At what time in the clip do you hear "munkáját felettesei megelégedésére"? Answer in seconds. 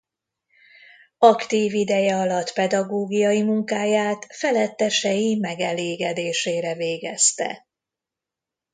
3.43-6.75